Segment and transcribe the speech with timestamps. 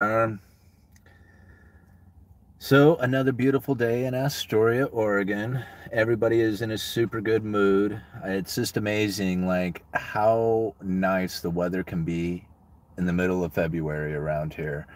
[0.00, 0.38] Um,
[2.60, 5.64] so another beautiful day in Astoria, Oregon.
[5.90, 8.00] Everybody is in a super good mood.
[8.22, 12.46] It's just amazing, like how nice the weather can be
[12.96, 14.86] in the middle of February around here.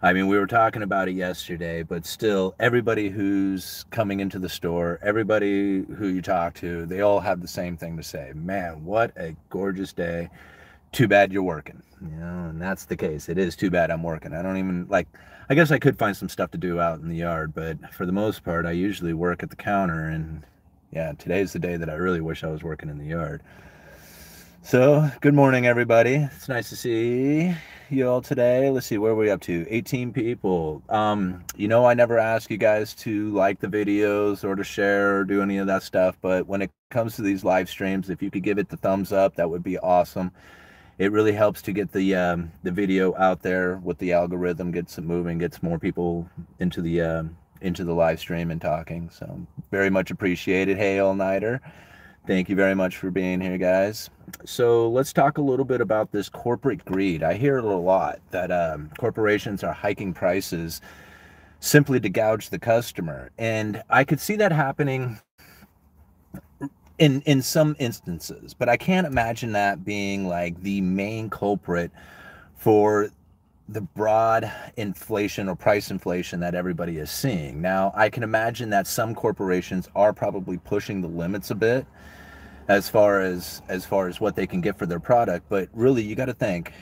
[0.00, 4.48] I mean, we were talking about it yesterday, but still, everybody who's coming into the
[4.48, 8.32] store, everybody who you talk to, they all have the same thing to say.
[8.34, 10.28] Man, what a gorgeous day.
[10.92, 11.82] Too bad you're working.
[12.00, 13.28] You know, and that's the case.
[13.28, 14.34] It is too bad I'm working.
[14.34, 15.08] I don't even like,
[15.48, 18.06] I guess I could find some stuff to do out in the yard, but for
[18.06, 20.08] the most part, I usually work at the counter.
[20.08, 20.44] And
[20.90, 23.42] yeah, today's the day that I really wish I was working in the yard.
[24.64, 26.14] So, good morning, everybody.
[26.14, 27.54] It's nice to see
[27.90, 28.70] you all today.
[28.70, 29.66] Let's see, where are we up to?
[29.68, 30.82] 18 people.
[30.88, 35.18] Um, you know, I never ask you guys to like the videos or to share
[35.18, 38.22] or do any of that stuff, but when it comes to these live streams, if
[38.22, 40.30] you could give it the thumbs up, that would be awesome.
[41.02, 44.98] It really helps to get the um, the video out there with the algorithm, gets
[44.98, 49.10] it moving, gets more people into the um, into the live stream and talking.
[49.10, 50.78] So very much appreciated.
[50.78, 51.60] Hey, all nighter.
[52.24, 54.10] Thank you very much for being here, guys.
[54.44, 57.24] So let's talk a little bit about this corporate greed.
[57.24, 60.80] I hear it a lot that um, corporations are hiking prices
[61.58, 65.18] simply to gouge the customer, and I could see that happening
[66.98, 71.90] in in some instances, but I can't imagine that being like the main culprit
[72.56, 73.10] for
[73.68, 77.62] the broad inflation or price inflation that everybody is seeing.
[77.62, 81.86] Now, I can imagine that some corporations are probably pushing the limits a bit
[82.68, 86.02] as far as as far as what they can get for their product, but really
[86.02, 86.72] you got to think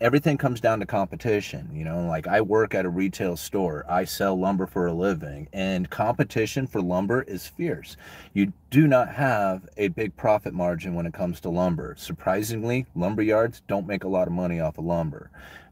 [0.00, 3.84] everything comes down to competition, you know, like I work at a retail store.
[3.88, 7.96] I sell lumber for a living and competition for lumber is fierce.
[8.32, 11.94] You do not have a big profit margin when it comes to lumber.
[11.98, 15.30] Surprisingly, lumber yards don't make a lot of money off of lumber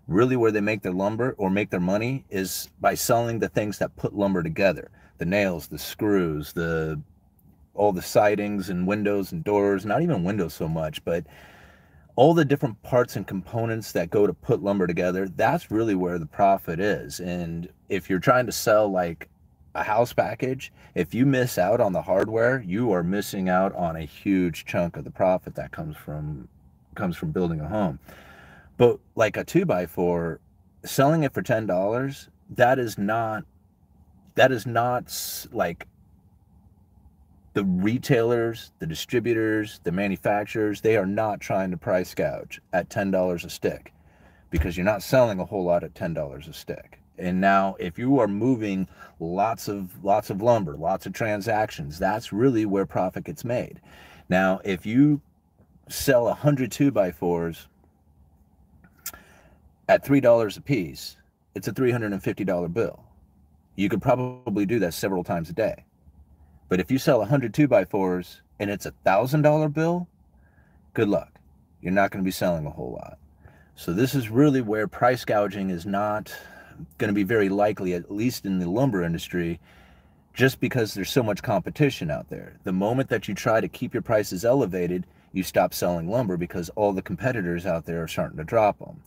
[0.09, 3.79] really where they make their lumber or make their money is by selling the things
[3.79, 7.01] that put lumber together the nails the screws the
[7.75, 11.27] all the sidings and windows and doors not even windows so much but
[12.17, 16.19] all the different parts and components that go to put lumber together that's really where
[16.19, 17.21] the profit is.
[17.21, 19.29] And if you're trying to sell like
[19.75, 23.97] a house package if you miss out on the hardware you are missing out on
[23.97, 26.49] a huge chunk of the profit that comes from
[26.97, 28.01] comes from building a home.
[28.77, 30.41] But like a two by four,
[30.85, 33.45] selling it for ten dollars, that is not
[34.35, 35.87] that is not like
[37.57, 43.11] the retailers, the distributors, the manufacturers, they are not trying to price gouge at ten
[43.11, 43.95] dollars a stick
[44.51, 47.01] because you're not selling a whole lot at ten dollars a stick.
[47.17, 48.87] And now if you are moving
[49.21, 53.81] lots of lots of lumber, lots of transactions, that's really where profit gets made.
[54.29, 55.23] Now, if you
[55.89, 57.69] sell a hundred two by fours
[59.89, 61.17] at $3 a piece,
[61.55, 63.03] it's a $350 bill.
[63.77, 65.87] You could probably do that several times a day.
[66.69, 70.09] But if you sell 100 2 by 4s and it's a $1,000 bill,
[70.95, 71.39] good luck.
[71.81, 73.19] You're not going to be selling a whole lot.
[73.75, 76.35] So this is really where price gouging is not
[76.99, 79.61] going to be very likely, at least in the lumber industry,
[80.35, 82.57] just because there's so much competition out there.
[82.65, 86.71] The moment that you try to keep your prices elevated, you stop selling lumber because
[86.71, 89.03] all the competitors out there are starting to drop them.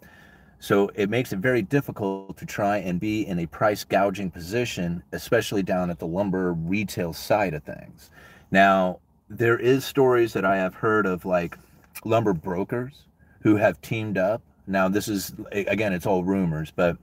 [0.60, 5.02] So it makes it very difficult to try and be in a price gouging position,
[5.14, 8.12] especially down at the lumber retail side of things.
[8.52, 9.00] Now,
[9.30, 11.58] there is stories that I have heard of like
[12.04, 13.06] lumber brokers
[13.42, 14.42] who have teamed up.
[14.68, 16.98] Now, this is again, it's all rumors, but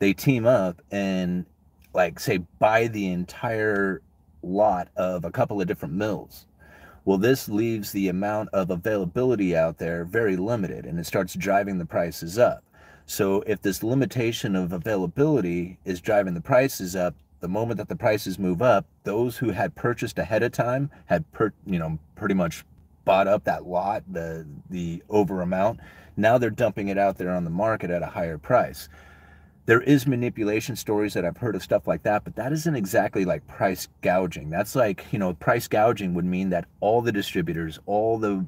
[0.00, 1.44] they team up and
[1.94, 4.02] like say buy the entire
[4.42, 6.46] lot of a couple of different mills.
[7.04, 11.78] Well, this leaves the amount of availability out there very limited and it starts driving
[11.78, 12.64] the prices up.
[13.10, 17.96] So if this limitation of availability is driving the prices up, the moment that the
[17.96, 22.34] prices move up, those who had purchased ahead of time had per, you know pretty
[22.34, 22.64] much
[23.04, 25.80] bought up that lot, the the over amount.
[26.16, 28.88] Now they're dumping it out there on the market at a higher price.
[29.66, 33.24] There is manipulation stories that I've heard of stuff like that, but that isn't exactly
[33.24, 34.50] like price gouging.
[34.50, 38.46] That's like, you know, price gouging would mean that all the distributors, all the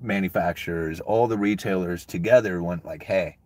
[0.00, 3.38] manufacturers, all the retailers together went like, "Hey,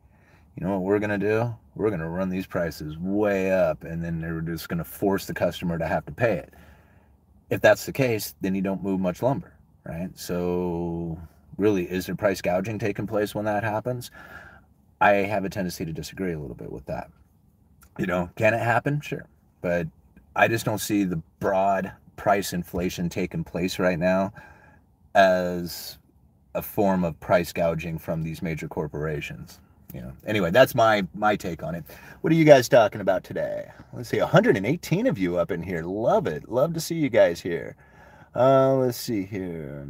[0.61, 1.55] you know what we're going to do?
[1.75, 5.25] We're going to run these prices way up and then they're just going to force
[5.25, 6.53] the customer to have to pay it.
[7.49, 9.55] If that's the case, then you don't move much lumber,
[9.85, 10.11] right?
[10.15, 11.19] So,
[11.57, 14.11] really, is there price gouging taking place when that happens?
[15.01, 17.11] I have a tendency to disagree a little bit with that.
[17.99, 19.01] You know, can it happen?
[19.01, 19.27] Sure.
[19.63, 19.89] But
[20.37, 24.33] I just don't see the broad price inflation taking place right now
[25.15, 25.99] as
[26.55, 29.59] a form of price gouging from these major corporations.
[29.95, 30.13] You know.
[30.27, 31.85] Anyway, that's my my take on it.
[32.21, 33.71] What are you guys talking about today?
[33.93, 35.83] Let's see, 118 of you up in here.
[35.83, 36.49] Love it.
[36.49, 37.77] Love to see you guys here.
[38.35, 39.87] Uh, let's see here.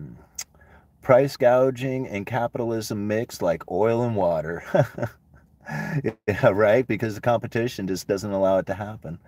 [1.02, 4.62] Price gouging and capitalism mix like oil and water.
[6.28, 6.86] yeah, right.
[6.86, 9.18] Because the competition just doesn't allow it to happen.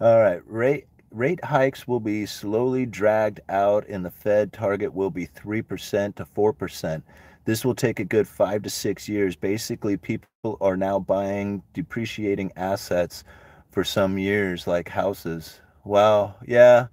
[0.00, 5.10] All right, rate rate hikes will be slowly dragged out, and the Fed target will
[5.10, 7.04] be three percent to four percent.
[7.44, 9.34] This will take a good five to six years.
[9.34, 13.24] Basically, people are now buying depreciating assets
[13.70, 15.60] for some years, like houses.
[15.84, 16.88] Wow, yeah.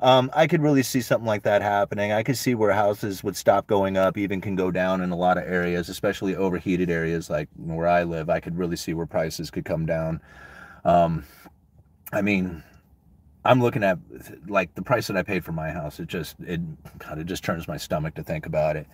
[0.00, 2.10] Um, I could really see something like that happening.
[2.10, 5.16] I could see where houses would stop going up, even can go down in a
[5.16, 8.30] lot of areas, especially overheated areas like where I live.
[8.30, 10.22] I could really see where prices could come down.
[10.86, 11.24] Um,
[12.14, 12.62] I mean,
[13.44, 13.98] I'm looking at
[14.48, 16.00] like the price that I paid for my house.
[16.00, 16.62] It just it
[16.98, 18.86] kind of just turns my stomach to think about it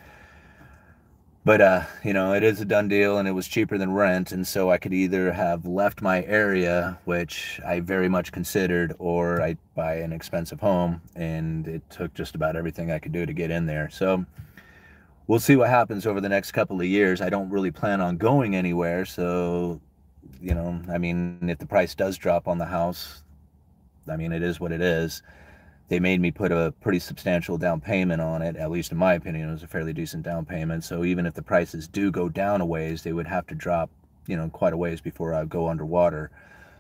[1.46, 4.32] but uh, you know, it is a done deal, and it was cheaper than rent,
[4.32, 9.40] and so I could either have left my area, which I very much considered, or
[9.40, 13.32] I buy an expensive home, and it took just about everything I could do to
[13.32, 13.88] get in there.
[13.90, 14.26] So
[15.28, 17.20] we'll see what happens over the next couple of years.
[17.20, 19.80] I don't really plan on going anywhere, so
[20.40, 23.22] you know, I mean, if the price does drop on the house,
[24.10, 25.22] I mean, it is what it is
[25.88, 28.56] they made me put a pretty substantial down payment on it.
[28.56, 30.84] At least in my opinion, it was a fairly decent down payment.
[30.84, 33.90] So even if the prices do go down a ways, they would have to drop,
[34.26, 36.30] you know, quite a ways before I go underwater.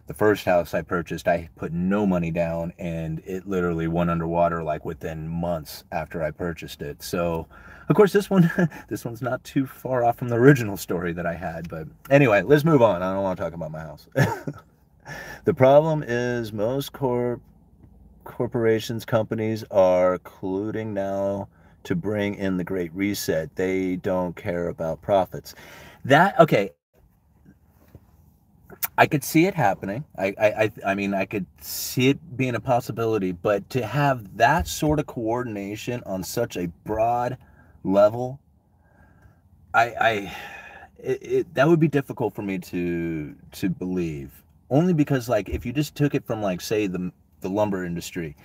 [0.08, 4.62] The first house I purchased, I put no money down, and it literally went underwater
[4.62, 7.02] like within months after I purchased it.
[7.02, 7.48] So,
[7.88, 8.50] of course, this one,
[8.88, 11.68] this one's not too far off from the original story that I had.
[11.68, 13.02] But anyway, let's move on.
[13.02, 14.06] I don't want to talk about my house.
[15.44, 17.40] the problem is most corp
[18.26, 21.48] corporations, companies are colluding now
[21.84, 23.54] to bring in the Great Reset.
[23.56, 25.54] They don't care about profits.
[26.04, 26.72] That okay.
[28.98, 30.04] I could see it happening.
[30.18, 34.66] I, I, I mean, I could see it being a possibility, but to have that
[34.66, 37.38] sort of coordination on such a broad
[37.84, 38.40] level,
[39.74, 40.10] I, I,
[40.98, 44.42] it, it, that would be difficult for me to to believe.
[44.70, 47.12] Only because, like, if you just took it from, like, say, the
[47.46, 48.36] the lumber industry.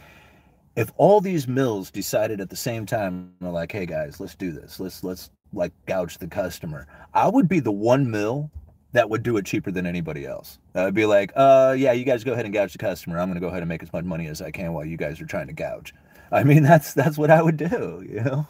[0.76, 4.52] If all these mills decided at the same time, they're like, "Hey guys, let's do
[4.52, 4.80] this.
[4.80, 8.52] Let's let's like gouge the customer," I would be the one mill
[8.94, 10.60] that would do it cheaper than anybody else.
[10.76, 13.20] I would be like, "Uh, yeah, you guys go ahead and gouge the customer.
[13.20, 14.98] I'm going to go ahead and make as much money as I can while you
[14.98, 15.94] guys are trying to gouge."
[16.32, 18.48] I mean, that's that's what I would do, you know.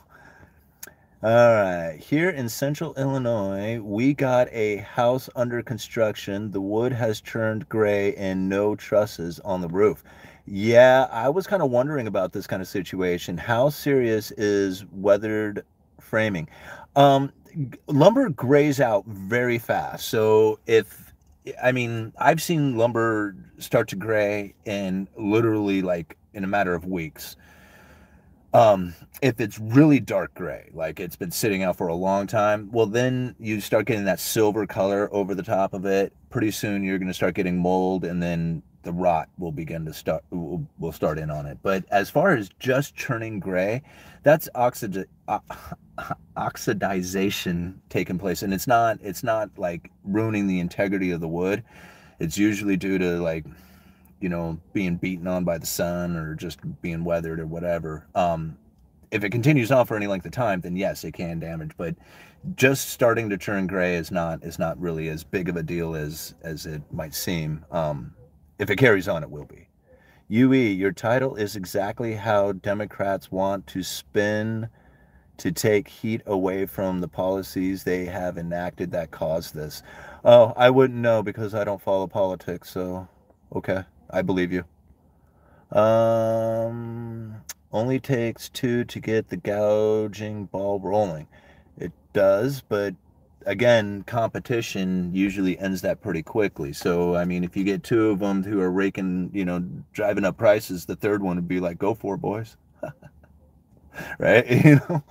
[1.24, 6.50] All right, here in central Illinois, we got a house under construction.
[6.50, 10.04] The wood has turned gray and no trusses on the roof.
[10.46, 13.38] Yeah, I was kind of wondering about this kind of situation.
[13.38, 15.64] How serious is weathered
[16.00, 16.50] framing?
[16.96, 17.32] Um,
[17.88, 20.08] lumber grays out very fast.
[20.08, 21.14] So if
[21.62, 26.86] I mean, I've seen lumber start to gray in literally like in a matter of
[26.86, 27.36] weeks.
[28.54, 32.70] Um, if it's really dark gray, like it's been sitting out for a long time,
[32.72, 36.12] well, then you start getting that silver color over the top of it.
[36.30, 39.94] Pretty soon, you're going to start getting mold, and then the rot will begin to
[39.94, 41.58] start will, will start in on it.
[41.62, 43.82] But as far as just churning gray
[44.24, 45.40] that's oxid uh,
[46.38, 48.42] oxidization taking place.
[48.44, 51.64] And it's not it's not like ruining the integrity of the wood.
[52.20, 53.46] It's usually due to like
[54.20, 58.08] you know being beaten on by the sun or just being weathered or whatever.
[58.16, 58.58] Um
[59.12, 61.72] if it continues on for any length of time then yes it can damage.
[61.78, 61.96] But
[62.56, 65.96] just starting to turn gray is not is not really as big of a deal
[65.96, 67.66] as as it might seem.
[67.72, 68.14] Um
[68.62, 69.68] if it carries on, it will be.
[70.28, 74.70] UE, your title is exactly how Democrats want to spin
[75.38, 79.82] to take heat away from the policies they have enacted that caused this.
[80.24, 83.08] Oh, I wouldn't know because I don't follow politics, so
[83.56, 84.64] okay, I believe you.
[85.76, 87.38] Um,
[87.74, 91.28] only takes two to get the gouging ball rolling.
[91.80, 92.94] It does, but
[93.46, 96.74] again, competition usually ends that pretty quickly.
[96.74, 100.26] So, I mean, if you get two of them who are raking, you know, driving
[100.26, 102.58] up prices, the third one would be like, go for it, boys.
[104.20, 104.46] right?
[104.66, 105.04] You know,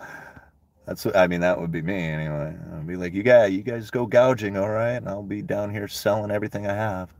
[0.86, 2.56] that's what, I mean, that would be me anyway.
[2.74, 4.94] I'd be like, you guys, you guys go gouging, all right?
[4.94, 7.10] And I'll be down here selling everything I have.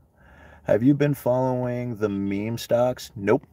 [0.63, 3.11] Have you been following the meme stocks?
[3.15, 3.45] Nope.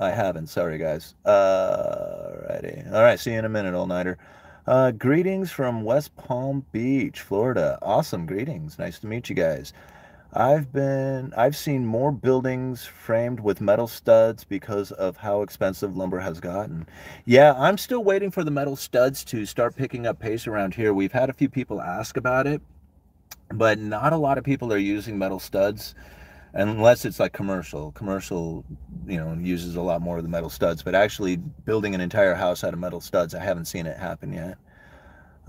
[0.00, 0.48] I haven't.
[0.48, 1.14] Sorry, guys.
[1.24, 2.92] Uh, alrighty.
[2.92, 3.18] All right.
[3.18, 4.18] See you in a minute, all nighter.
[4.66, 7.78] Uh, greetings from West Palm Beach, Florida.
[7.82, 8.78] Awesome greetings.
[8.78, 9.72] Nice to meet you guys.
[10.32, 16.20] I've been I've seen more buildings framed with metal studs because of how expensive lumber
[16.20, 16.86] has gotten.
[17.26, 20.94] Yeah, I'm still waiting for the metal studs to start picking up pace around here.
[20.94, 22.62] We've had a few people ask about it.
[23.52, 25.94] but not a lot of people are using metal studs
[26.54, 28.64] unless it's like commercial commercial
[29.06, 32.34] you know uses a lot more of the metal studs but actually building an entire
[32.34, 34.56] house out of metal studs i haven't seen it happen yet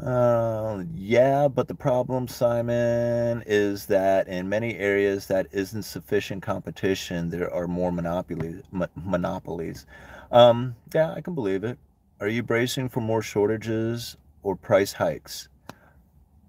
[0.01, 7.29] uh, yeah, but the problem, Simon, is that in many areas that isn't sufficient competition,
[7.29, 8.62] there are more monopolies.
[8.95, 9.85] monopolies.
[10.31, 11.77] Um, yeah, I can believe it.
[12.19, 15.47] Are you bracing for more shortages or price hikes?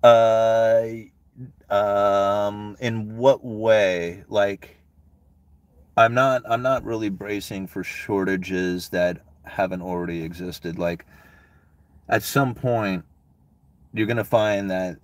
[0.02, 0.86] Uh,
[1.71, 4.25] um, in what way?
[4.28, 4.76] Like,
[5.97, 6.43] I'm not.
[6.49, 10.78] I'm not really bracing for shortages that haven't already existed.
[10.78, 11.07] Like,
[12.09, 13.05] at some point
[13.97, 14.99] you're going to find that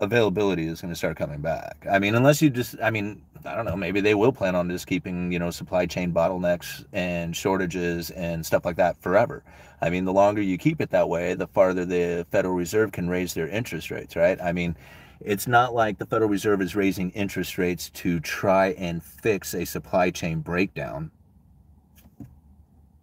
[0.00, 1.86] availability is going to start coming back.
[1.90, 4.68] I mean, unless you just, I mean, I don't know, maybe they will plan on
[4.68, 9.44] just keeping, you know, supply chain bottlenecks and shortages and stuff like that forever.
[9.80, 13.08] I mean, the longer you keep it that way, the farther the Federal Reserve can
[13.08, 14.40] raise their interest rates, right?
[14.40, 14.76] I mean,
[15.24, 19.64] it's not like the Federal Reserve is raising interest rates to try and fix a
[19.64, 21.10] supply chain breakdown,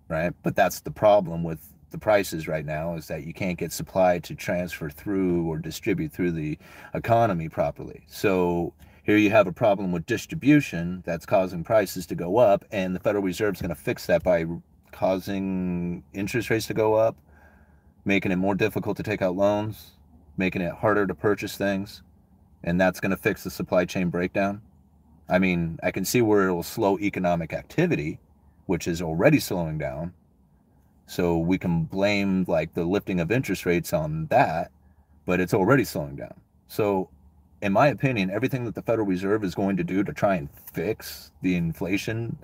[0.08, 0.34] right?
[0.44, 1.60] But that's the problem with
[1.92, 6.12] the prices right now is that you can't get supply to transfer through or distribute
[6.12, 6.58] through the
[6.94, 8.04] economy properly.
[8.08, 8.74] So
[9.04, 13.00] here you have a problem with distribution that's causing prices to go up, and the
[13.00, 14.46] Federal Reserve is going to fix that by
[14.92, 17.16] causing interest rates to go up,
[18.06, 19.92] making it more difficult to take out loans,
[20.38, 22.04] making it harder to purchase things,
[22.64, 24.62] and that's going to fix the supply chain breakdown.
[25.30, 28.20] I mean, I can see where it will slow economic activity,
[28.66, 30.14] which is already slowing down
[31.10, 34.70] so we can blame like the lifting of interest rates on that,
[35.26, 36.36] but it's already slowing down.
[36.68, 37.10] So
[37.64, 40.50] in my opinion, everything that the Federal Reserve is going to do to try and
[40.72, 42.38] fix the inflation,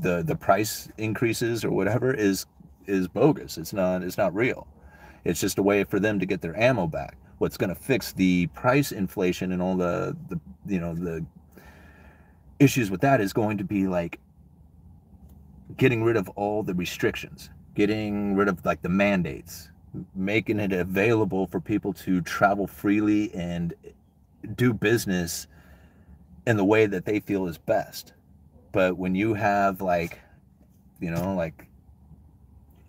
[0.00, 2.46] the the price increases or whatever is
[2.86, 3.56] is bogus.
[3.56, 4.66] It's not it's not real.
[5.24, 7.16] It's just a way for them to get their ammo back.
[7.38, 11.24] What's going to fix the price inflation and all the the you know the
[12.58, 14.18] issues with that is going to be like
[15.76, 19.70] getting rid of all the restrictions getting rid of like the mandates,
[20.16, 23.74] making it available for people to travel freely and
[24.56, 25.46] do business
[26.46, 28.14] in the way that they feel is best.
[28.72, 30.18] But when you have like,
[31.00, 31.68] you know, like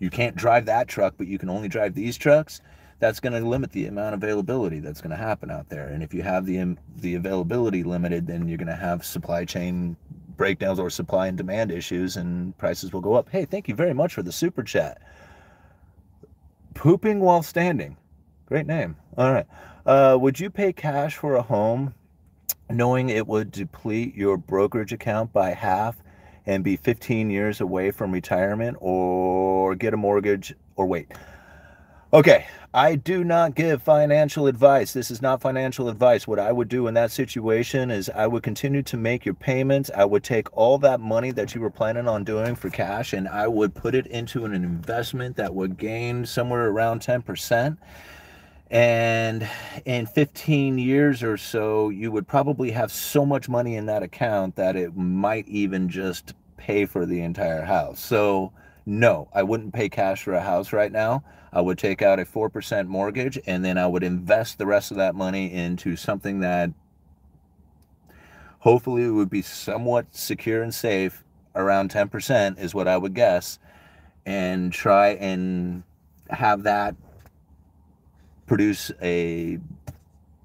[0.00, 2.60] you can't drive that truck, but you can only drive these trucks,
[2.98, 5.88] that's going to limit the amount of availability that's going to happen out there.
[5.88, 9.96] And if you have the the availability limited, then you're going to have supply chain
[10.36, 13.28] breakdowns or supply and demand issues and prices will go up.
[13.28, 15.02] Hey, thank you very much for the super chat.
[16.74, 17.96] Pooping while standing.
[18.46, 18.96] Great name.
[19.16, 19.46] All right.
[19.84, 21.92] Uh, would you pay cash for a home
[22.70, 25.96] knowing it would deplete your brokerage account by half
[26.46, 31.12] and be 15 years away from retirement or get a mortgage or wait?
[32.10, 34.94] Okay, I do not give financial advice.
[34.94, 36.26] This is not financial advice.
[36.26, 39.90] What I would do in that situation is I would continue to make your payments.
[39.94, 43.28] I would take all that money that you were planning on doing for cash and
[43.28, 47.76] I would put it into an investment that would gain somewhere around 10%.
[48.70, 49.46] And
[49.84, 54.56] in 15 years or so, you would probably have so much money in that account
[54.56, 58.00] that it might even just pay for the entire house.
[58.00, 58.52] So,
[58.88, 61.22] no, I wouldn't pay cash for a house right now.
[61.52, 64.96] I would take out a 4% mortgage and then I would invest the rest of
[64.96, 66.70] that money into something that
[68.60, 71.22] hopefully would be somewhat secure and safe.
[71.54, 73.58] Around 10% is what I would guess
[74.24, 75.82] and try and
[76.30, 76.96] have that
[78.46, 79.58] produce a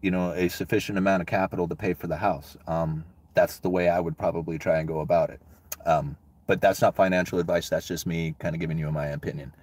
[0.01, 2.57] you know a sufficient amount of capital to pay for the house.
[2.67, 5.39] Um, that's the way I would probably try and go about it.
[5.85, 7.69] Um, but that's not financial advice.
[7.69, 9.53] That's just me kind of giving you my opinion.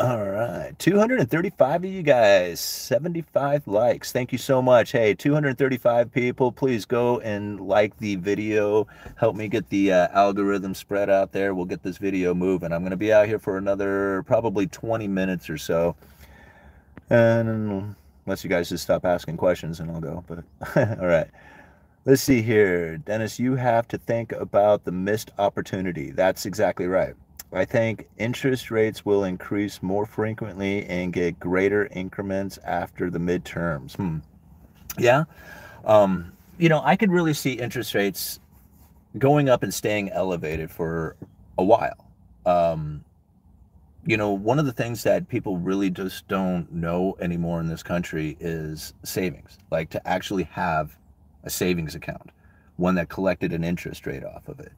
[0.00, 4.10] All right, 235 of you guys, 75 likes.
[4.10, 4.90] Thank you so much.
[4.90, 8.88] Hey, 235 people, please go and like the video.
[9.14, 11.54] Help me get the uh, algorithm spread out there.
[11.54, 12.72] We'll get this video moving.
[12.72, 15.94] I'm going to be out here for another probably 20 minutes or so.
[17.08, 17.94] And
[18.26, 20.24] unless you guys just stop asking questions and I'll go.
[20.26, 20.38] But
[21.00, 21.28] all right.
[22.06, 22.98] Let's see here.
[22.98, 26.10] Dennis, you have to think about the missed opportunity.
[26.10, 27.14] That's exactly right.
[27.50, 33.96] I think interest rates will increase more frequently and get greater increments after the midterms.
[33.96, 34.18] Hmm.
[34.98, 35.24] Yeah.
[35.86, 38.38] Um, you know, I could really see interest rates
[39.16, 41.16] going up and staying elevated for
[41.56, 42.10] a while.
[42.44, 43.02] Um,
[44.04, 47.82] you know, one of the things that people really just don't know anymore in this
[47.82, 50.98] country is savings, like to actually have
[51.44, 52.30] a savings account,
[52.76, 54.72] one that collected an interest rate off of it.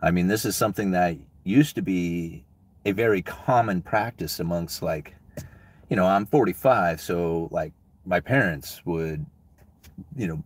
[0.00, 2.44] I mean, this is something that used to be
[2.84, 5.14] a very common practice amongst like,
[5.88, 7.72] you know, I'm 45, so like
[8.04, 9.24] my parents would
[10.16, 10.42] you know,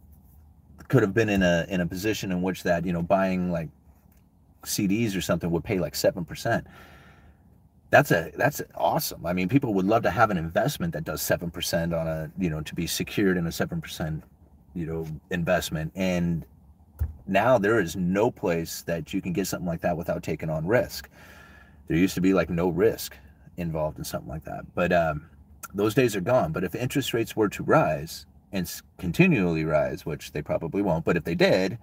[0.89, 3.69] could have been in a in a position in which that you know buying like
[4.65, 6.67] CDs or something would pay like seven percent.
[7.91, 9.27] That's a that's awesome.
[9.27, 12.31] I mean, people would love to have an investment that does seven percent on a
[12.39, 14.23] you know to be secured in a seven percent
[14.77, 15.93] you know investment.
[15.95, 16.45] And
[17.27, 20.67] now there is no place that you can get something like that without taking on
[20.67, 21.09] risk.
[21.89, 23.17] There used to be like no risk
[23.57, 25.29] involved in something like that, but um,
[25.75, 26.53] those days are gone.
[26.53, 31.17] But if interest rates were to rise, and continually rise, which they probably won't, but
[31.17, 31.79] if they did,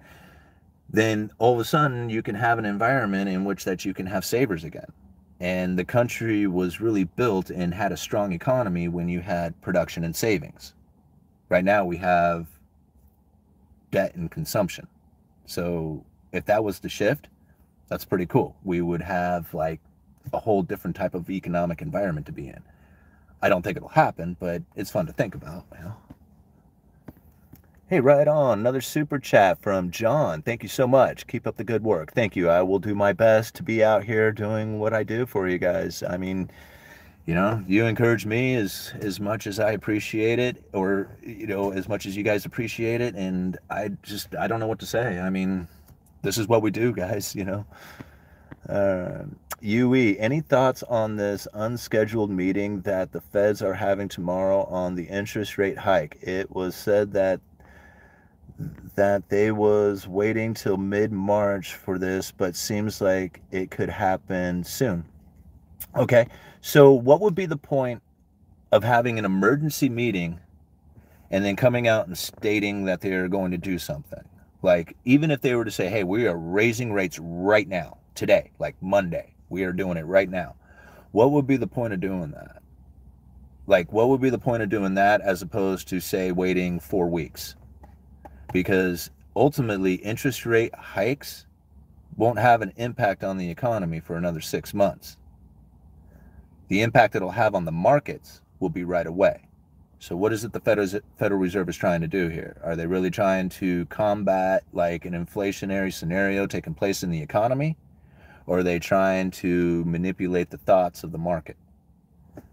[0.90, 4.06] then all of a sudden you can have an environment in which that you can
[4.06, 4.90] have savers again.
[5.40, 10.04] And the country was really built and had a strong economy when you had production
[10.04, 10.74] and savings.
[11.48, 12.46] Right now we have
[13.94, 14.88] debt and consumption.
[15.46, 17.28] So if that was the shift,
[17.86, 18.56] that's pretty cool.
[18.64, 19.80] We would have like
[20.32, 22.60] a whole different type of economic environment to be in.
[23.40, 25.66] I don't think it'll happen, but it's fun to think about.
[27.86, 28.58] Hey, right on.
[28.58, 30.42] Another super chat from John.
[30.42, 31.28] Thank you so much.
[31.28, 32.12] Keep up the good work.
[32.14, 32.48] Thank you.
[32.48, 35.58] I will do my best to be out here doing what I do for you
[35.58, 36.02] guys.
[36.02, 36.50] I mean,
[37.26, 41.72] you know, you encourage me as as much as I appreciate it, or you know,
[41.72, 44.86] as much as you guys appreciate it, and I just I don't know what to
[44.86, 45.18] say.
[45.18, 45.66] I mean,
[46.22, 47.34] this is what we do, guys.
[47.34, 47.66] You know.
[48.68, 49.24] Uh,
[49.60, 55.04] UE, any thoughts on this unscheduled meeting that the feds are having tomorrow on the
[55.04, 56.18] interest rate hike?
[56.20, 57.40] It was said that
[58.94, 65.04] that they was waiting till mid-March for this, but seems like it could happen soon.
[65.96, 66.28] Okay,
[66.64, 68.02] so what would be the point
[68.72, 70.40] of having an emergency meeting
[71.30, 74.24] and then coming out and stating that they're going to do something?
[74.62, 78.50] Like, even if they were to say, hey, we are raising rates right now, today,
[78.58, 80.54] like Monday, we are doing it right now.
[81.12, 82.62] What would be the point of doing that?
[83.66, 87.08] Like, what would be the point of doing that as opposed to, say, waiting four
[87.08, 87.56] weeks?
[88.54, 91.44] because ultimately interest rate hikes
[92.16, 95.18] won't have an impact on the economy for another six months.
[96.68, 99.48] The impact it'll have on the markets will be right away.
[99.98, 102.60] So, what is it the Federal Reserve is trying to do here?
[102.62, 107.76] Are they really trying to combat like an inflationary scenario taking place in the economy?
[108.46, 111.56] Or are they trying to manipulate the thoughts of the market?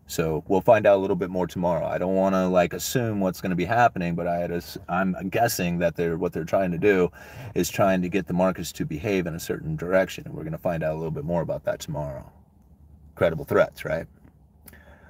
[0.07, 1.85] So we'll find out a little bit more tomorrow.
[1.85, 4.61] I don't want to like assume what's going to be happening, but I had a,
[4.89, 7.11] I'm guessing that they're what they're trying to do
[7.55, 10.51] is trying to get the markets to behave in a certain direction, and we're going
[10.51, 12.29] to find out a little bit more about that tomorrow.
[13.21, 14.07] Credible threats, right?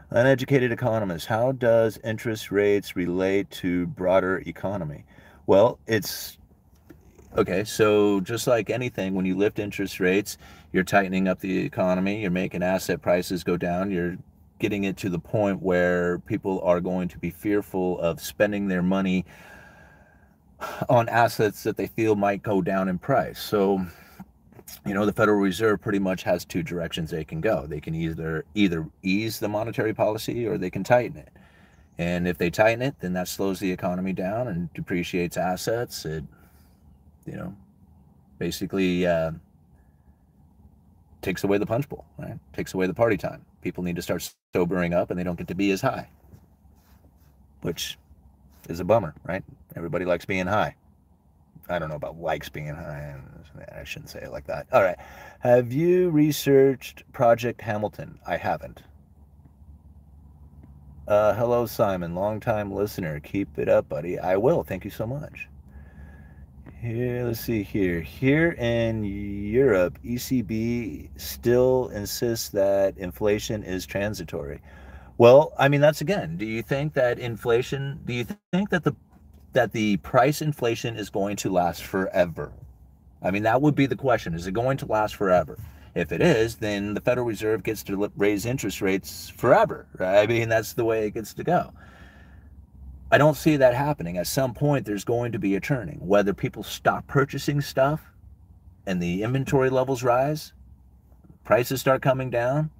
[0.10, 5.06] Uneducated economists, how does interest rates relate to broader economy?
[5.47, 6.38] Well, it's
[7.38, 7.63] okay.
[7.63, 10.38] So just like anything, when you lift interest rates,
[10.74, 12.19] you're tightening up the economy.
[12.19, 13.91] You're making asset prices go down.
[13.91, 14.17] You're
[14.60, 18.84] getting it to the point where people are going to be fearful of spending their
[18.84, 19.24] money
[20.89, 23.39] on assets that they feel might go down in price.
[23.39, 23.86] So,
[24.86, 27.65] you know, the Federal Reserve pretty much has two directions they can go.
[27.65, 31.30] They can either either ease the monetary policy or they can tighten it.
[31.97, 36.06] And if they tighten it, then that slows the economy down and depreciates assets.
[36.06, 36.24] It,
[37.26, 37.56] you know,
[38.39, 39.32] basically uh,
[41.21, 42.38] takes away the punch bowl, right?
[42.54, 43.45] Takes away the party time.
[43.62, 46.10] People need to start sobering up and they don't get to be as high,
[47.62, 47.97] which
[48.69, 49.43] is a bummer, right?
[49.76, 50.76] Everybody likes being high.
[51.72, 53.16] I don't know about likes being high.
[53.76, 54.68] I shouldn't say it like that.
[54.72, 54.98] All right.
[55.40, 58.20] Have you researched Project Hamilton?
[58.28, 58.84] I haven't.
[61.08, 63.20] Uh, hello, Simon, longtime listener.
[63.20, 64.20] Keep it up, buddy.
[64.20, 64.64] I will.
[64.64, 65.50] Thank you so much.
[66.80, 68.02] Here, let's see here.
[68.02, 74.62] Here in Europe, ECB still insists that inflation is transitory.
[75.18, 76.38] Well, I mean, that's again.
[76.38, 78.00] Do you think that inflation?
[78.06, 78.96] Do you think that the
[79.54, 82.52] that the price inflation is going to last forever?
[83.22, 84.34] I mean, that would be the question.
[84.34, 85.58] Is it going to last forever?
[85.94, 89.88] If it is, then the Federal Reserve gets to raise interest rates forever.
[89.98, 90.22] Right?
[90.22, 91.74] I mean, that's the way it gets to go.
[93.12, 94.18] I don't see that happening.
[94.18, 95.98] At some point, there's going to be a turning.
[96.00, 98.02] Whether people stop purchasing stuff
[98.88, 100.54] and the inventory levels rise,
[101.44, 102.72] prices start coming down,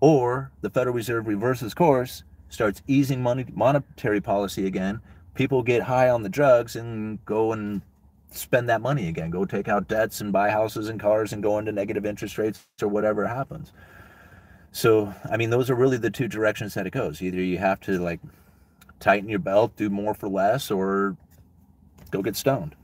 [0.00, 5.00] or the Federal Reserve reverses course, starts easing money, monetary policy again,
[5.40, 7.80] people get high on the drugs and go and
[8.30, 11.56] spend that money again, go take out debts and buy houses and cars and go
[11.56, 13.72] into negative interest rates or whatever happens.
[14.70, 17.22] So, I mean, those are really the two directions that it goes.
[17.22, 18.20] Either you have to like
[18.98, 21.16] tighten your belt, do more for less, or
[22.10, 22.76] go get stoned.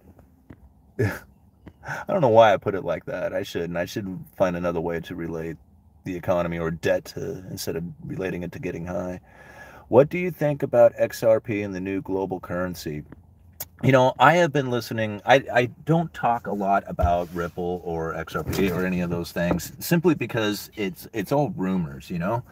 [0.99, 1.19] Yeah.
[2.09, 3.35] I don't know why I put it like that.
[3.35, 3.77] I shouldn't.
[3.77, 5.59] I should find another way to relate
[6.05, 9.21] the economy or debt to instead of relating it to getting high.
[9.88, 13.05] What do you think about XRP and the new global currency?
[13.83, 15.20] you know, I have been listening.
[15.27, 19.72] I, I don't talk a lot about Ripple or XRP or any of those things
[19.79, 22.42] simply because it's it's all rumors, you know.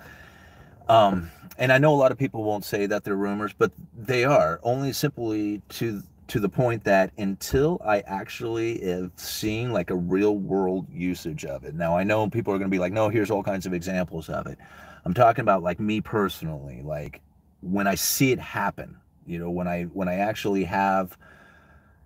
[0.88, 4.24] Um, and I know a lot of people won't say that they're rumors, but they
[4.24, 9.96] are only simply to to the point that until I actually have seen like a
[9.96, 11.74] real world usage of it.
[11.74, 14.28] Now I know people are going to be like, no, here's all kinds of examples
[14.28, 14.58] of it.
[15.04, 17.20] I'm talking about like me personally, like
[17.60, 21.16] when I see it happen, you know, when I when I actually have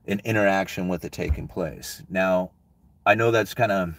[0.06, 2.02] an interaction with it taking place.
[2.08, 2.50] Now,
[3.06, 3.94] I know that's kind of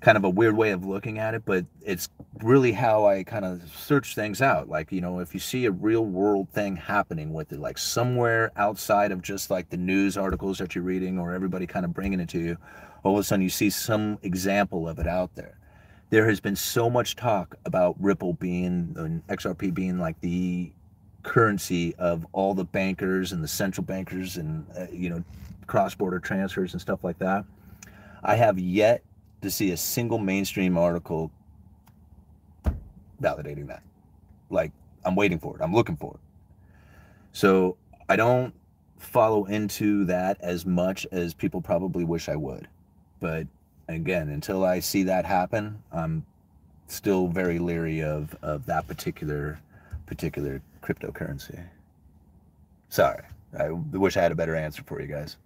[0.00, 2.08] kind of a weird way of looking at it, but it's
[2.42, 4.68] really how I kind of search things out.
[4.68, 8.50] Like, you know, if you see a real world thing happening with it, like somewhere
[8.56, 12.18] outside of just like the news articles that you're reading or everybody kind of bringing
[12.18, 12.58] it to you,
[13.04, 15.56] all of a sudden you see some example of it out there.
[16.12, 20.70] There has been so much talk about Ripple being and XRP being like the
[21.22, 25.24] currency of all the bankers and the central bankers and, uh, you know,
[25.66, 27.46] cross border transfers and stuff like that.
[28.22, 29.02] I have yet
[29.40, 31.30] to see a single mainstream article
[33.22, 33.82] validating that.
[34.50, 34.72] Like,
[35.06, 36.20] I'm waiting for it, I'm looking for it.
[37.32, 37.78] So
[38.10, 38.52] I don't
[38.98, 42.68] follow into that as much as people probably wish I would.
[43.18, 43.46] But
[43.88, 46.24] again, until I see that happen, I'm
[46.88, 49.58] still very leery of, of that particular
[50.06, 51.64] particular cryptocurrency.
[52.88, 53.24] Sorry.
[53.58, 55.36] I wish I had a better answer for you guys.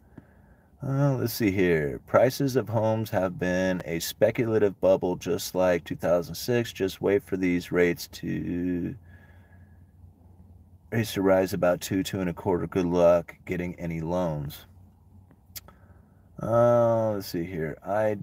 [0.82, 2.00] Uh, let's see here.
[2.06, 6.72] Prices of homes have been a speculative bubble just like 2006.
[6.72, 8.94] Just wait for these rates to
[10.90, 12.66] rates to rise about two, two and a quarter.
[12.66, 14.66] Good luck getting any loans.
[16.42, 17.78] Uh, let's see here.
[17.84, 18.18] I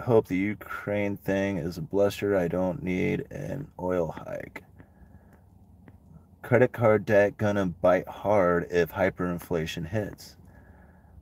[0.00, 2.36] hope the Ukraine thing is a bluster.
[2.36, 4.62] I don't need an oil hike.
[6.42, 10.36] Credit card debt gonna bite hard if hyperinflation hits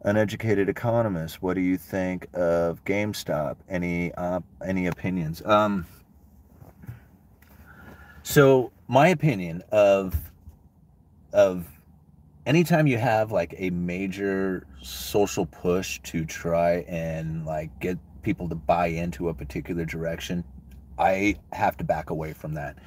[0.06, 3.56] uneducated economist, what do you think of GameStop?
[3.68, 5.44] Any uh, any opinions?
[5.44, 5.86] Um,
[8.22, 10.16] so my opinion of
[11.32, 11.66] of
[12.46, 18.54] anytime you have like a major social push to try and like get people to
[18.54, 20.44] buy into a particular direction,
[20.98, 22.78] I have to back away from that.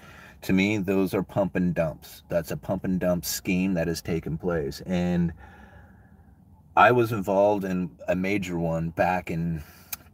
[0.43, 2.23] To me, those are pump and dumps.
[2.29, 4.81] That's a pump and dump scheme that has taken place.
[4.85, 5.33] And
[6.77, 9.61] I was involved in a major one back in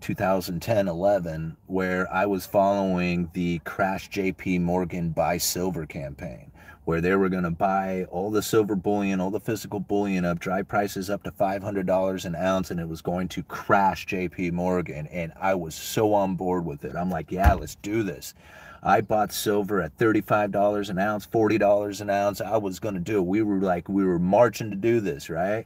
[0.01, 6.51] 2010 11 where I was following the Crash JP Morgan Buy Silver campaign,
[6.85, 10.39] where they were going to buy all the silver bullion, all the physical bullion up,
[10.39, 15.07] drive prices up to $500 an ounce, and it was going to crash JP Morgan.
[15.07, 16.95] And I was so on board with it.
[16.95, 18.35] I'm like, yeah, let's do this.
[18.83, 22.39] I bought silver at $35 an ounce, $40 an ounce.
[22.39, 23.25] I was going to do it.
[23.25, 25.65] We were like, we were marching to do this, right?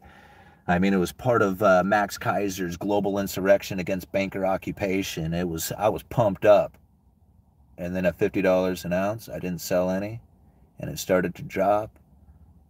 [0.70, 5.34] I mean, it was part of uh, Max Keiser's global insurrection against banker occupation.
[5.34, 6.78] It was I was pumped up,
[7.78, 10.22] and then at fifty dollars an ounce, I didn't sell any,
[10.80, 11.98] and it started to drop,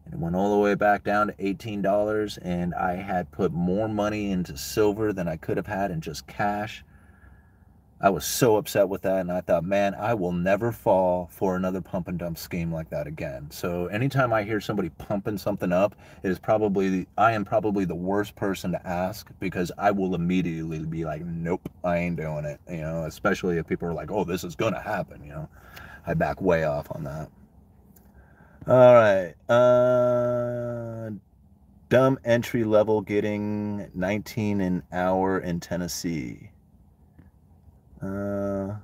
[0.06, 3.52] and it went all the way back down to eighteen dollars, and I had put
[3.52, 6.84] more money into silver than I could have had in just cash.
[8.02, 11.58] I was so upset with that, and I thought, man, I will never fall for
[11.58, 13.52] another pump and dump scheme like that again.
[13.52, 17.95] So anytime I hear somebody pumping something up, it is probably I am probably the
[17.95, 22.62] worst person to ask because I will immediately be like, nope, I ain't doing it.
[22.69, 25.22] You know, especially if people are like, oh, this is gonna happen.
[25.22, 25.50] You know,
[26.08, 27.30] I back way off on that.
[28.67, 31.10] All right, uh,
[31.89, 36.52] dumb entry level getting 19 an hour in Tennessee.
[38.02, 38.76] Uh,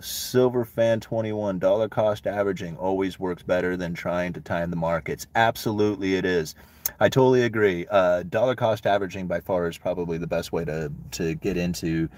[0.00, 5.26] Silver Fan 21 dollar cost averaging always works better than trying to time the markets.
[5.34, 6.54] Absolutely, it is.
[6.98, 7.86] I totally agree.
[7.90, 12.08] Uh, dollar cost averaging by far is probably the best way to to get into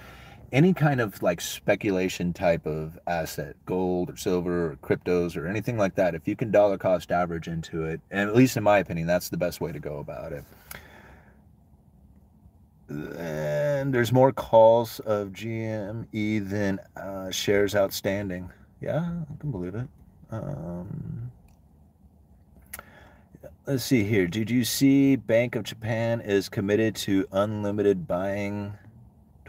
[0.53, 5.79] any kind of like speculation type of asset, gold or silver or cryptos or anything
[5.79, 6.15] like that.
[6.15, 9.31] If you can dollar cost average into it, and at least in my opinion, that's
[9.31, 10.45] the best way to go about it
[13.19, 18.51] and there's more calls of GME than uh, shares outstanding.
[18.81, 19.89] Yeah, I can believe it.
[20.31, 21.31] Um,
[23.67, 24.27] let's see here.
[24.27, 28.75] Did you see Bank of Japan is committed to unlimited buying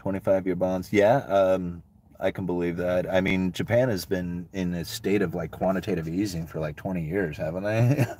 [0.04, 0.92] 25 year bonds?
[0.92, 1.82] Yeah, um,
[2.20, 3.10] I can believe that.
[3.10, 7.02] I mean, Japan has been in a state of like quantitative easing for like 20
[7.02, 8.06] years, haven't they?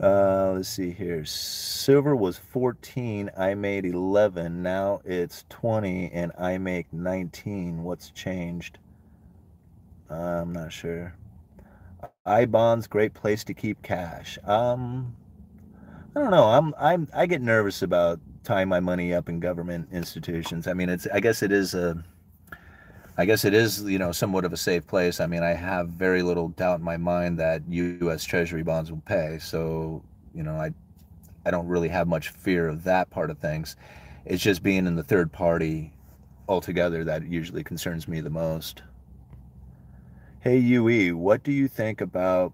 [0.00, 1.24] Uh, let's see here.
[1.24, 3.30] Silver was 14.
[3.36, 4.62] I made 11.
[4.62, 7.82] Now it's 20 and I make 19.
[7.84, 8.78] What's changed?
[10.10, 11.14] I'm not sure.
[12.26, 14.38] I bonds great place to keep cash.
[14.44, 15.16] Um,
[16.16, 16.44] I don't know.
[16.44, 20.68] I'm I'm I get nervous about tying my money up in government institutions.
[20.68, 22.02] I mean, it's I guess it is a
[23.16, 25.20] I guess it is, you know, somewhat of a safe place.
[25.20, 28.24] I mean, I have very little doubt in my mind that U.S.
[28.24, 29.38] Treasury bonds will pay.
[29.40, 30.02] So,
[30.34, 30.72] you know, I,
[31.46, 33.76] I don't really have much fear of that part of things.
[34.24, 35.92] It's just being in the third party
[36.48, 38.82] altogether that usually concerns me the most.
[40.40, 42.52] Hey, UE, what do you think about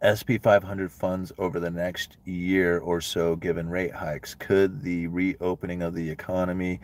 [0.00, 4.34] SP 500 funds over the next year or so, given rate hikes?
[4.34, 6.80] Could the reopening of the economy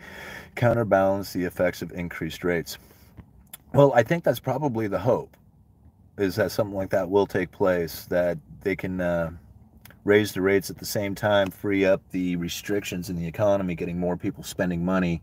[0.55, 2.77] counterbalance the effects of increased rates?
[3.73, 5.35] Well, I think that's probably the hope,
[6.17, 9.31] is that something like that will take place, that they can uh,
[10.03, 13.99] raise the rates at the same time, free up the restrictions in the economy, getting
[13.99, 15.21] more people spending money,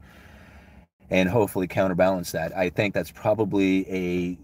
[1.10, 2.56] and hopefully counterbalance that.
[2.56, 4.38] I think that's probably a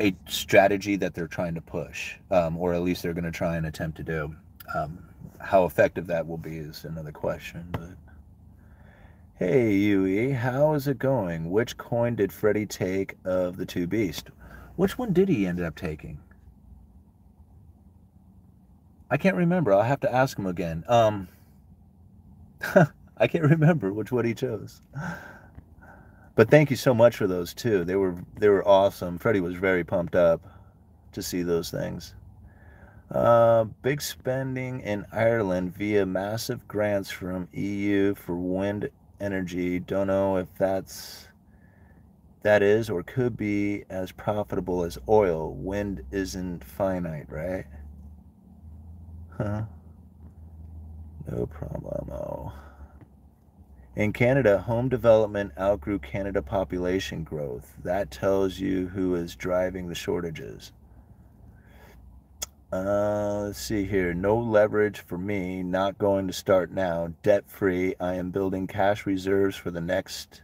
[0.00, 3.56] a strategy that they're trying to push, um, or at least they're going to try
[3.56, 4.34] and attempt to do.
[4.74, 5.04] Um,
[5.40, 7.68] how effective that will be is another question.
[7.72, 7.90] But
[9.36, 11.50] hey, UE, how is it going?
[11.50, 14.30] Which coin did Freddy take of the two beasts?
[14.76, 16.18] Which one did he end up taking?
[19.10, 19.72] I can't remember.
[19.72, 20.82] I'll have to ask him again.
[20.88, 21.28] Um,
[23.16, 24.80] I can't remember which one he chose
[26.34, 27.84] but thank you so much for those too.
[27.84, 29.18] They were they were awesome.
[29.18, 30.40] Freddie was very pumped up
[31.12, 32.14] to see those things.
[33.10, 39.78] Uh, big spending in Ireland via massive grants from EU for wind energy.
[39.78, 41.28] Don't know if that's
[42.42, 45.54] that is or could be as profitable as oil.
[45.54, 47.66] Wind isn't finite, right?
[49.36, 49.62] Huh?
[51.30, 52.52] No problemo.
[53.96, 57.74] In Canada, home development outgrew Canada population growth.
[57.84, 60.72] That tells you who is driving the shortages.
[62.72, 64.12] Uh, let's see here.
[64.12, 65.62] No leverage for me.
[65.62, 67.12] Not going to start now.
[67.22, 67.94] Debt free.
[68.00, 70.42] I am building cash reserves for the next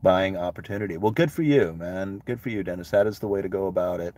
[0.00, 0.96] buying opportunity.
[0.96, 2.22] Well, good for you, man.
[2.26, 2.92] Good for you, Dennis.
[2.92, 4.14] That is the way to go about it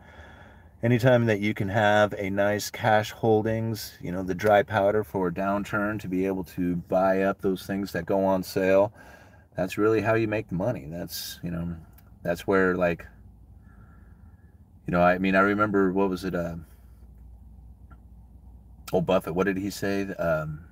[0.82, 5.28] anytime that you can have a nice cash holdings, you know, the dry powder for
[5.28, 8.92] a downturn to be able to buy up those things that go on sale,
[9.56, 10.86] that's really how you make money.
[10.88, 11.76] That's, you know,
[12.22, 13.06] that's where like,
[14.86, 16.34] you know, I mean, I remember what was it?
[16.34, 16.56] Uh,
[18.92, 20.02] old Buffett, what did he say?
[20.14, 20.64] Um,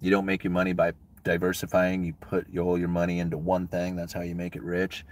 [0.00, 0.92] you don't make your money by
[1.22, 2.02] diversifying.
[2.02, 3.94] You put all your money into one thing.
[3.94, 5.04] That's how you make it rich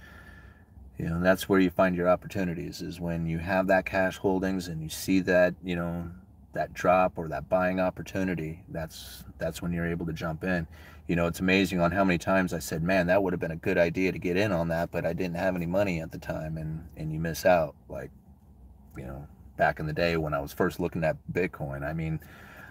[0.98, 4.66] you know that's where you find your opportunities is when you have that cash holdings
[4.68, 6.10] and you see that you know
[6.52, 10.66] that drop or that buying opportunity that's that's when you're able to jump in.
[11.06, 13.50] You know it's amazing on how many times i said man that would have been
[13.50, 16.12] a good idea to get in on that but i didn't have any money at
[16.12, 18.10] the time and and you miss out like
[18.94, 22.20] you know back in the day when i was first looking at bitcoin i mean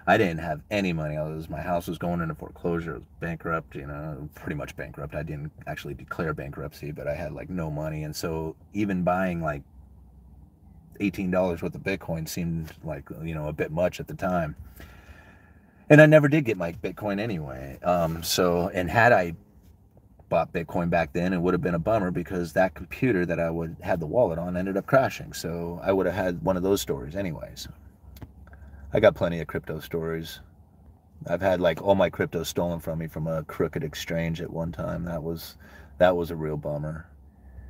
[0.10, 1.18] I didn't have any money.
[1.18, 2.92] I was my house was going into foreclosure.
[2.92, 5.14] I was bankrupt, you know, pretty much bankrupt.
[5.16, 9.42] I didn't actually declare bankruptcy, but I had like no money, and so even buying
[9.42, 9.64] like
[11.02, 14.56] eighteen dollars worth of Bitcoin seemed like you know a bit much at the time.
[15.90, 17.80] And I never did get my Bitcoin anyway.
[17.82, 19.36] Um, so, and had I
[20.30, 23.50] bought Bitcoin back then, it would have been a bummer because that computer that I
[23.50, 25.34] would had the wallet on ended up crashing.
[25.34, 27.68] So I would have had one of those stories anyways.
[28.98, 30.40] I got plenty of crypto stories.
[31.28, 34.72] I've had like all my crypto stolen from me from a crooked exchange at one
[34.72, 35.06] time.
[35.06, 35.56] That was
[36.00, 37.08] that was a real bummer.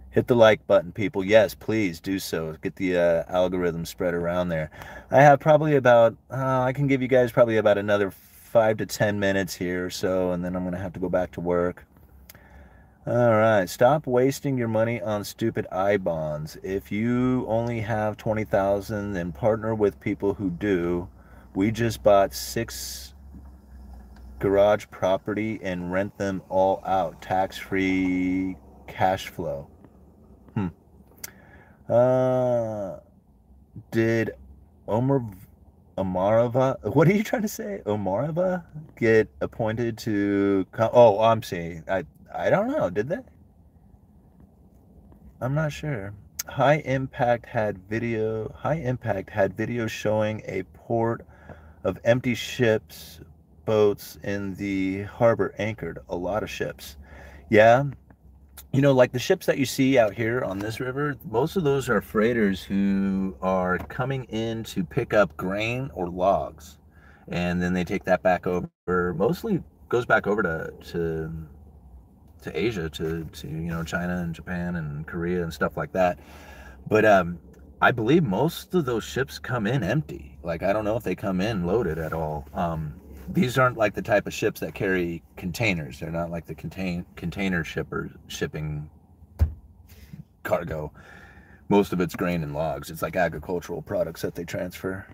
[0.10, 1.26] Hit the like button, people.
[1.26, 2.56] Yes, please do so.
[2.62, 4.72] Get the uh, algorithm spread around there.
[5.12, 8.86] I have probably about uh, I can give you guys probably about another five to
[8.86, 11.86] ten minutes here or so, and then I'm gonna have to go back to work.
[13.06, 16.58] All right, stop wasting your money on stupid I bonds.
[16.64, 21.10] If you only have 20,000, then partner with people who do.
[21.58, 23.16] We just bought six
[24.38, 27.20] garage property and rent them all out.
[27.24, 29.68] Tax-free cash flow.
[30.54, 30.68] Hmm.
[31.90, 32.98] Uh,
[33.90, 34.36] did
[34.88, 35.26] Omer
[35.98, 37.82] Omarova, what are you trying to say?
[37.88, 38.64] Omarova
[38.96, 40.68] get appointed to?
[40.78, 41.84] Oh, I'm seeing.
[41.90, 42.92] I I don't know.
[42.92, 43.22] Did they?
[45.42, 46.14] I'm not sure.
[46.48, 48.54] High Impact had video.
[48.56, 51.26] High Impact had video showing a port
[51.88, 53.22] of empty ships,
[53.66, 56.00] boats in the harbor anchored.
[56.10, 56.98] A lot of ships.
[57.50, 57.86] Yeah.
[58.74, 61.64] You know, like the ships that you see out here on this river, most of
[61.64, 66.78] those are freighters who are coming in to pick up grain or logs.
[67.30, 68.70] And then they take that back over,
[69.14, 71.32] mostly goes back over to, to
[72.44, 76.20] to Asia, to, to you know China and Japan and Korea and stuff like that.
[76.88, 77.40] But um,
[77.80, 80.38] I believe most of those ships come in empty.
[80.42, 82.48] Like I don't know if they come in loaded at all.
[82.54, 82.94] Um,
[83.30, 86.00] these aren't like the type of ships that carry containers.
[86.00, 88.90] They're not like the contain container shippers shipping
[90.44, 90.92] cargo.
[91.70, 92.90] Most of it's grain and logs.
[92.90, 95.06] It's like agricultural products that they transfer.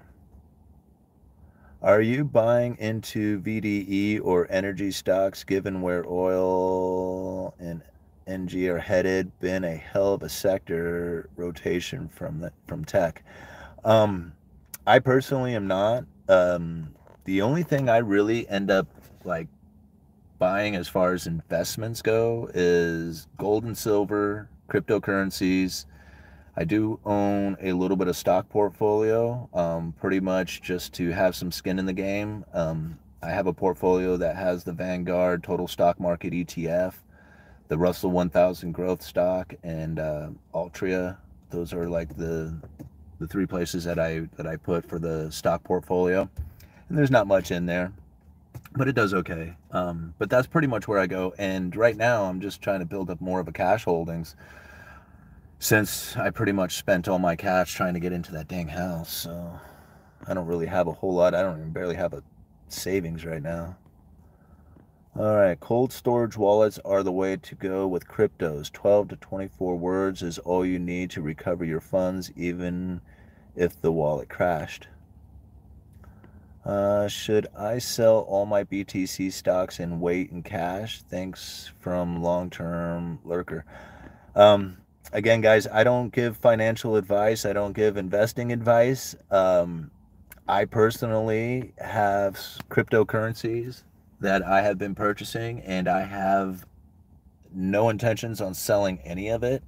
[1.82, 7.82] Are you buying into VDE or energy stocks given where oil and
[8.28, 9.32] NG are headed?
[9.40, 13.24] Been a hell of a sector rotation from the, from tech.
[13.84, 14.34] Um,
[14.86, 16.06] I personally am not.
[16.30, 16.94] Um,
[17.26, 18.88] the only thing I really end up
[19.24, 19.48] like
[20.40, 25.86] buying as far as investments go is gold and silver, cryptocurrencies.
[26.56, 31.36] I do own a little bit of stock portfolio, um, pretty much just to have
[31.36, 32.46] some skin in the game.
[32.54, 36.94] Um, I have a portfolio that has the Vanguard Total Stock Market ETF,
[37.74, 41.18] the Russell 1000 Growth Stock, and uh, Altria.
[41.50, 42.54] Those are like the
[43.18, 46.30] the three places that I that I put for the stock portfolio.
[46.88, 47.92] And there's not much in there
[48.76, 49.56] but it does okay.
[49.72, 51.34] Um, but that's pretty much where i go.
[51.38, 54.36] And right now i'm just trying to build up more of a cash holdings
[55.58, 59.12] since i pretty much spent all my cash trying to get into that dang house.
[59.12, 59.60] So
[60.28, 61.34] i don't really have a whole lot.
[61.34, 62.22] I don't even barely have a
[62.68, 63.78] savings right now
[65.16, 69.76] all right cold storage wallets are the way to go with cryptos 12 to 24
[69.76, 73.00] words is all you need to recover your funds even
[73.56, 74.88] if the wallet crashed
[76.66, 81.02] uh, should I sell all my BTC stocks and wait in cash?
[81.02, 83.66] Thanks from long term lurker.
[84.34, 84.78] Um,
[85.12, 89.14] again, guys, I don't give financial advice, I don't give investing advice.
[89.30, 89.92] Um,
[90.48, 92.36] I personally have
[92.70, 93.84] cryptocurrencies
[94.24, 96.66] that I have been purchasing, and I have
[97.54, 99.62] no intentions on selling any of it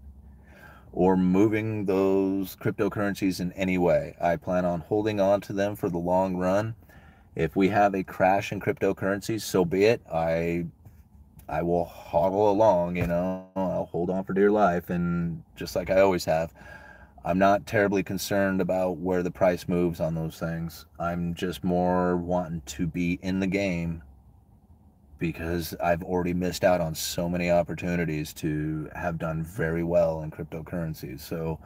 [0.93, 4.15] or moving those cryptocurrencies in any way.
[4.19, 6.73] I plan on holding on to them for the long run
[7.35, 10.01] if we have a crash in cryptocurrencies, so be it.
[10.11, 10.65] I
[11.49, 15.89] I will hobble along, you know, I'll hold on for dear life and just like
[15.89, 16.53] I always have.
[17.25, 20.85] I'm not terribly concerned about where the price moves on those things.
[20.97, 24.01] I'm just more wanting to be in the game
[25.17, 30.31] because I've already missed out on so many opportunities to have done very well in
[30.31, 31.21] cryptocurrencies.
[31.21, 31.59] So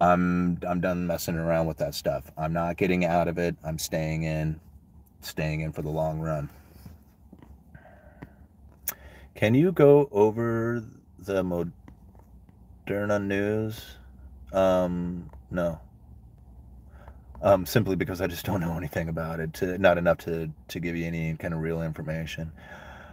[0.00, 2.30] I'm I'm done messing around with that stuff.
[2.36, 3.56] I'm not getting out of it.
[3.64, 4.60] I'm staying in,
[5.20, 6.48] staying in for the long run.
[9.34, 10.84] Can you go over
[11.18, 13.96] the Moderna news?
[14.52, 15.80] Um, no.
[17.44, 19.52] Um, simply because I just don't know anything about it.
[19.54, 22.50] To, not enough to to give you any kind of real information.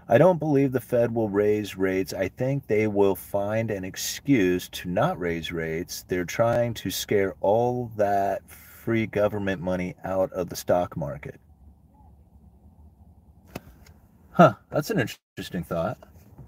[0.08, 2.14] I don't believe the Fed will raise rates.
[2.14, 6.06] I think they will find an excuse to not raise rates.
[6.08, 11.40] They're trying to scare all that free government money out of the stock market.
[14.32, 15.00] Huh, that's an
[15.38, 15.98] interesting thought.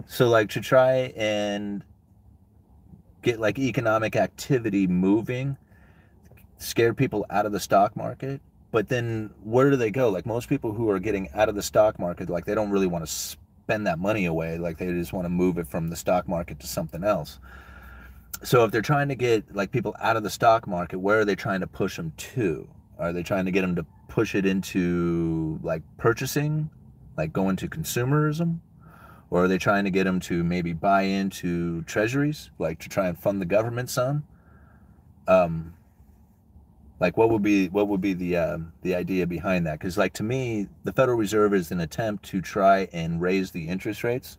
[0.08, 1.84] So, like, to try and
[3.22, 5.58] get like economic activity moving,
[6.64, 8.42] scare people out of the stock market.
[8.72, 10.10] But then where do they go?
[10.10, 12.88] Like most people who are getting out of the stock market, like they don't really
[12.88, 14.58] want to spend that money away.
[14.58, 17.40] Like they just want to move it from the stock market to something else.
[18.42, 21.26] So if they're trying to get like people out of the stock market, where are
[21.26, 22.68] they trying to push them to?
[22.98, 26.70] Are they trying to get them to push it into like purchasing,
[27.16, 28.60] like go into consumerism?
[29.30, 33.08] Or are they trying to get them to maybe buy into treasuries, like to try
[33.08, 34.24] and fund the government some?
[35.28, 35.74] Um,
[37.04, 39.78] like what would be what would be the uh, the idea behind that?
[39.78, 43.68] Because like to me the federal reserve is an attempt to try and raise the
[43.68, 44.38] interest rates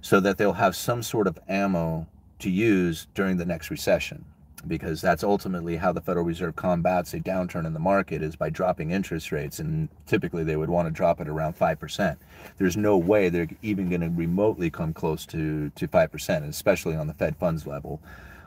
[0.00, 2.08] so that they'll have some sort of ammo
[2.40, 4.24] to use during the next recession
[4.66, 8.50] because that's ultimately how the federal reserve combats a downturn in the market is by
[8.50, 12.16] dropping interest rates and typically they would want to drop it around 5%
[12.58, 17.06] there's no way they're even going to remotely come close to to 5% especially on
[17.06, 18.00] the fed funds level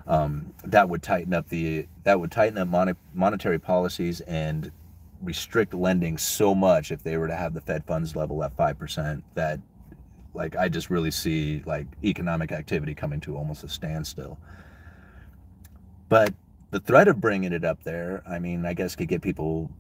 [0.08, 4.72] um, that would tighten up the that would tighten up mon- monetary policies and
[5.22, 8.78] restrict lending so much if they were to have the Fed funds level at five
[8.78, 9.60] percent that
[10.34, 14.38] like I just really see like economic activity coming to almost a standstill.
[16.10, 16.34] But
[16.72, 19.72] the threat of bringing it up there, I mean, I guess could get people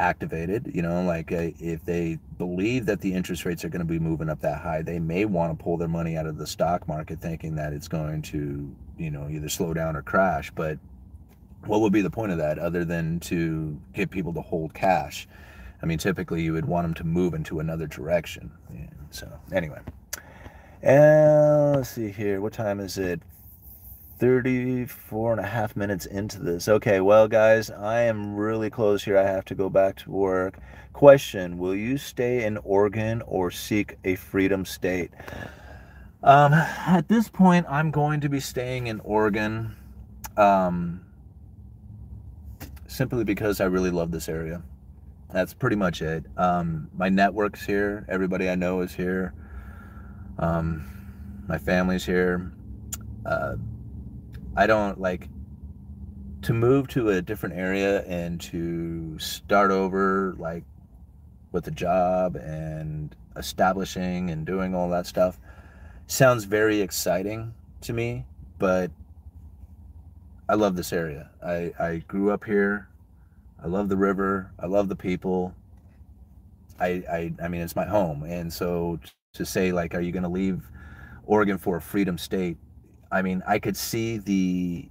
[0.00, 3.92] activated you know like uh, if they believe that the interest rates are going to
[3.92, 6.46] be moving up that high they may want to pull their money out of the
[6.46, 10.52] stock market thinking that it's going to you know either slow down or crash.
[10.54, 10.78] But
[11.64, 15.26] what would be the point of that other than to get people to hold cash?
[15.82, 18.52] I mean typically you would want them to move into another direction.
[18.72, 19.80] Yeah, so anyway.
[20.82, 22.40] And let's see here.
[22.40, 23.20] What time is it
[24.20, 26.68] 34 and a half minutes into this.
[26.68, 29.16] Okay, well, guys, I am really close here.
[29.16, 30.58] I have to go back to work.
[30.92, 35.10] Question Will you stay in Oregon or seek a freedom state?
[36.22, 39.74] Um, at this point, I'm going to be staying in Oregon
[40.36, 41.00] um,
[42.86, 44.62] simply because I really love this area.
[45.32, 46.26] That's pretty much it.
[46.36, 49.32] Um, my network's here, everybody I know is here,
[50.38, 50.84] um,
[51.48, 52.52] my family's here.
[53.24, 53.54] Uh,
[54.56, 55.28] I don't like
[56.42, 60.64] to move to a different area and to start over like
[61.52, 65.38] with a job and establishing and doing all that stuff
[66.06, 68.24] sounds very exciting to me
[68.58, 68.90] but
[70.48, 71.30] i love this area.
[71.44, 72.88] I i grew up here.
[73.62, 74.50] I love the river.
[74.58, 75.54] I love the people.
[76.80, 78.24] I i, I mean it's my home.
[78.24, 78.98] And so
[79.34, 80.62] to say like are you going to leave
[81.24, 82.56] oregon for a freedom state
[83.12, 84.88] I mean, I could see the,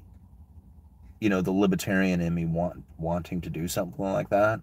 [1.20, 4.60] you know, the libertarian in me want wanting to do something like that,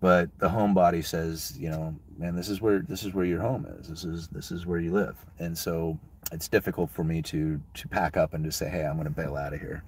[0.00, 3.66] but the homebody says, you know, man, this is where this is where your home
[3.78, 3.88] is.
[3.88, 5.98] This is this is where you live, and so
[6.30, 9.10] it's difficult for me to to pack up and to say, hey, I'm going to
[9.10, 9.82] bail out of here.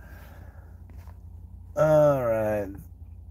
[1.77, 2.69] All right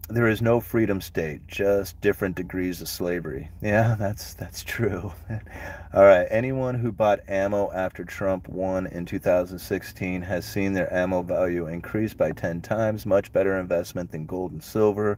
[0.09, 3.49] there is no freedom state, just different degrees of slavery.
[3.61, 5.13] Yeah, that's that's true.
[5.93, 11.21] All right, anyone who bought ammo after Trump won in 2016 has seen their ammo
[11.21, 15.17] value increase by 10 times, much better investment than gold and silver,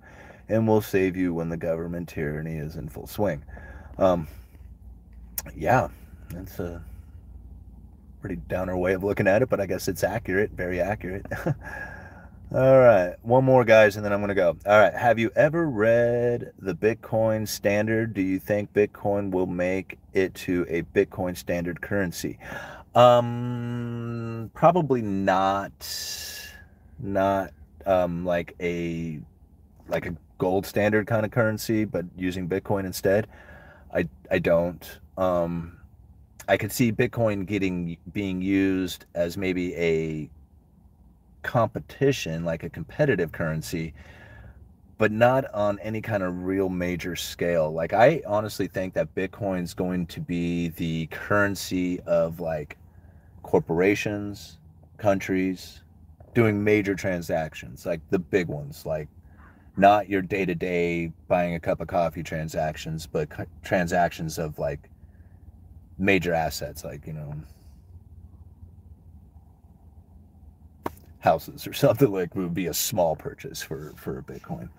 [0.49, 3.43] and will save you when the government tyranny is in full swing.
[3.97, 4.27] Um,
[5.55, 5.88] yeah,
[6.29, 6.83] that's a
[8.21, 11.25] pretty downer way of looking at it, but I guess it's accurate, very accurate.
[12.55, 14.55] All right, one more, guys, and then I'm going to go.
[14.65, 18.13] All right, have you ever read the Bitcoin standard?
[18.13, 22.39] Do you think Bitcoin will make it to a Bitcoin standard currency?
[22.95, 25.73] Um, probably not.
[26.97, 27.51] Not
[27.85, 29.19] um, like a
[29.89, 33.27] like a gold standard kind of currency, but using Bitcoin instead.
[33.93, 34.99] I I don't.
[35.17, 35.77] Um,
[36.47, 40.29] I could see Bitcoin getting being used as maybe a
[41.45, 43.93] competition, like a competitive currency,
[44.97, 47.71] but not on any kind of real major scale.
[47.71, 52.77] Like I honestly think that Bitcoin's going to be the currency of like
[53.43, 54.57] corporations,
[54.97, 55.83] countries
[56.33, 59.07] doing major transactions, like the big ones, like
[59.77, 63.29] not your day-to-day buying a cup of coffee transactions, but
[63.63, 64.89] transactions of like
[65.99, 67.35] major assets like, you know,
[71.26, 74.69] houses or something like would be a small purchase for for Bitcoin.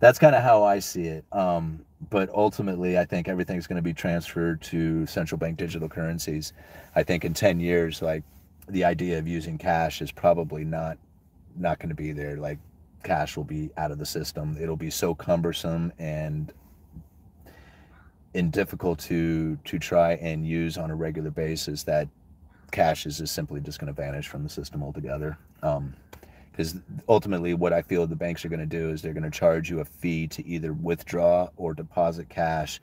[0.00, 1.24] That's kind of how I see it.
[1.32, 6.52] Um, but ultimately, I think everything's going to be transferred to central bank digital currencies.
[6.94, 8.22] I think in 10 years, like
[8.68, 10.98] the idea of using cash is probably not
[11.56, 12.36] not going to be there.
[12.36, 12.58] Like
[13.02, 14.56] cash will be out of the system.
[14.60, 16.52] It'll be so cumbersome and
[18.34, 22.08] and difficult to to try and use on a regular basis that
[22.70, 25.38] cash is just simply just going to vanish from the system altogether.
[25.62, 25.94] Um,
[26.58, 26.74] because
[27.08, 29.70] ultimately what I feel the banks are going to do is they're going to charge
[29.70, 32.80] you a fee to either withdraw or deposit cash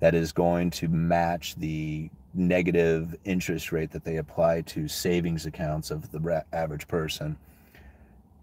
[0.00, 5.90] that is going to match the negative interest rate that they apply to savings accounts
[5.90, 7.36] of the average person.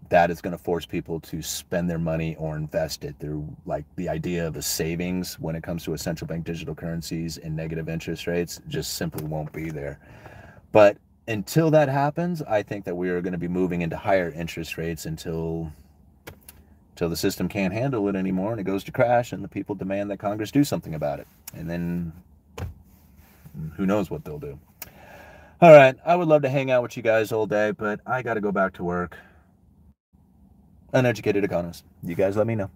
[0.08, 3.16] That is going to force people to spend their money or invest it.
[3.18, 6.76] They're like the idea of a savings when it comes to a central bank digital
[6.76, 9.98] currencies and negative interest rates just simply won't be there.
[10.70, 10.98] But
[11.28, 14.76] until that happens, I think that we are going to be moving into higher interest
[14.76, 15.72] rates until
[16.90, 19.74] until the system can't handle it anymore and it goes to crash and the people
[19.74, 21.26] demand that Congress do something about it.
[21.54, 22.12] And then
[22.58, 24.58] mm, who knows what they'll do.
[25.60, 28.22] All right, I would love to hang out with you guys all day, but I
[28.22, 29.16] got to go back to work.
[30.94, 31.84] Uneducated economist.
[32.02, 32.70] You guys let me know.